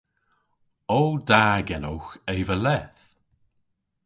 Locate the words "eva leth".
2.33-3.03